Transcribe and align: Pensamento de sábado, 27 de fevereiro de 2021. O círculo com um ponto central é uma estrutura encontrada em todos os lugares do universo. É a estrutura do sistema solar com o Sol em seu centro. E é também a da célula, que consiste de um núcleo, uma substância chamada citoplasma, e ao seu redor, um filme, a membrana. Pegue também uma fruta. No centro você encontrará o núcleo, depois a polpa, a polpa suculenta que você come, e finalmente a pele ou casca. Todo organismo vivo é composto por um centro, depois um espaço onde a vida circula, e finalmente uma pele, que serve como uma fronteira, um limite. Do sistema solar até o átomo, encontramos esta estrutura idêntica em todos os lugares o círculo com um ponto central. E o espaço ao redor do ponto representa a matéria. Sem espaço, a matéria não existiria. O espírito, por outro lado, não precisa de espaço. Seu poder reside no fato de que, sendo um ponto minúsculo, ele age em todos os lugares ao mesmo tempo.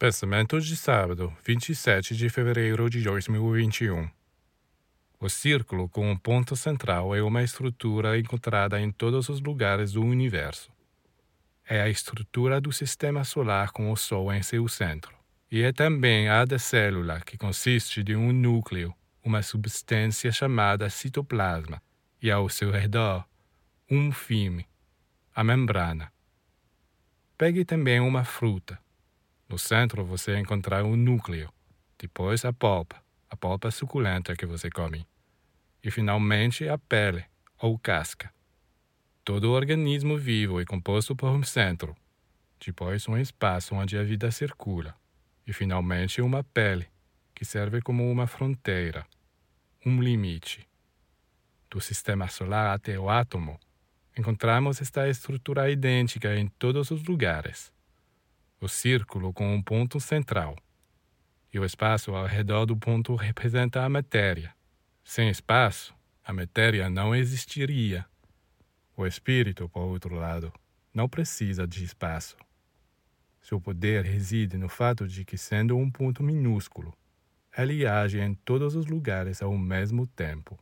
Pensamento 0.00 0.58
de 0.58 0.78
sábado, 0.78 1.30
27 1.44 2.16
de 2.16 2.30
fevereiro 2.30 2.88
de 2.88 3.02
2021. 3.02 4.08
O 5.20 5.28
círculo 5.28 5.90
com 5.90 6.10
um 6.10 6.16
ponto 6.16 6.56
central 6.56 7.14
é 7.14 7.22
uma 7.22 7.42
estrutura 7.42 8.18
encontrada 8.18 8.80
em 8.80 8.90
todos 8.90 9.28
os 9.28 9.42
lugares 9.42 9.92
do 9.92 10.02
universo. 10.02 10.72
É 11.68 11.82
a 11.82 11.90
estrutura 11.90 12.62
do 12.62 12.72
sistema 12.72 13.24
solar 13.24 13.72
com 13.72 13.92
o 13.92 13.96
Sol 13.96 14.32
em 14.32 14.42
seu 14.42 14.66
centro. 14.68 15.14
E 15.52 15.60
é 15.60 15.70
também 15.70 16.30
a 16.30 16.46
da 16.46 16.58
célula, 16.58 17.20
que 17.20 17.36
consiste 17.36 18.02
de 18.02 18.16
um 18.16 18.32
núcleo, 18.32 18.94
uma 19.22 19.42
substância 19.42 20.32
chamada 20.32 20.88
citoplasma, 20.88 21.82
e 22.22 22.30
ao 22.30 22.48
seu 22.48 22.70
redor, 22.70 23.22
um 23.90 24.10
filme, 24.10 24.66
a 25.34 25.44
membrana. 25.44 26.10
Pegue 27.36 27.66
também 27.66 28.00
uma 28.00 28.24
fruta. 28.24 28.78
No 29.50 29.58
centro 29.58 30.04
você 30.04 30.38
encontrará 30.38 30.84
o 30.84 30.94
núcleo, 30.94 31.52
depois 31.98 32.44
a 32.44 32.52
polpa, 32.52 33.02
a 33.28 33.36
polpa 33.36 33.68
suculenta 33.72 34.36
que 34.36 34.46
você 34.46 34.70
come, 34.70 35.04
e 35.82 35.90
finalmente 35.90 36.68
a 36.68 36.78
pele 36.78 37.24
ou 37.58 37.76
casca. 37.76 38.32
Todo 39.24 39.50
organismo 39.50 40.16
vivo 40.16 40.60
é 40.60 40.64
composto 40.64 41.16
por 41.16 41.30
um 41.30 41.42
centro, 41.42 41.96
depois 42.64 43.08
um 43.08 43.18
espaço 43.18 43.74
onde 43.74 43.98
a 43.98 44.04
vida 44.04 44.30
circula, 44.30 44.94
e 45.44 45.52
finalmente 45.52 46.22
uma 46.22 46.44
pele, 46.44 46.86
que 47.34 47.44
serve 47.44 47.82
como 47.82 48.08
uma 48.08 48.28
fronteira, 48.28 49.04
um 49.84 50.00
limite. 50.00 50.64
Do 51.68 51.80
sistema 51.80 52.28
solar 52.28 52.72
até 52.72 52.96
o 52.96 53.10
átomo, 53.10 53.58
encontramos 54.16 54.80
esta 54.80 55.08
estrutura 55.08 55.68
idêntica 55.68 56.36
em 56.36 56.46
todos 56.46 56.92
os 56.92 57.02
lugares 57.02 57.72
o 58.60 58.68
círculo 58.68 59.32
com 59.32 59.54
um 59.54 59.62
ponto 59.62 59.98
central. 59.98 60.54
E 61.52 61.58
o 61.58 61.64
espaço 61.64 62.14
ao 62.14 62.26
redor 62.26 62.66
do 62.66 62.76
ponto 62.76 63.14
representa 63.14 63.82
a 63.82 63.88
matéria. 63.88 64.54
Sem 65.02 65.30
espaço, 65.30 65.94
a 66.22 66.32
matéria 66.32 66.90
não 66.90 67.14
existiria. 67.14 68.04
O 68.96 69.06
espírito, 69.06 69.68
por 69.68 69.80
outro 69.80 70.14
lado, 70.14 70.52
não 70.92 71.08
precisa 71.08 71.66
de 71.66 71.82
espaço. 71.82 72.36
Seu 73.40 73.58
poder 73.58 74.04
reside 74.04 74.58
no 74.58 74.68
fato 74.68 75.08
de 75.08 75.24
que, 75.24 75.38
sendo 75.38 75.76
um 75.76 75.90
ponto 75.90 76.22
minúsculo, 76.22 76.94
ele 77.56 77.86
age 77.86 78.20
em 78.20 78.34
todos 78.34 78.76
os 78.76 78.86
lugares 78.86 79.42
ao 79.42 79.56
mesmo 79.56 80.06
tempo. 80.06 80.58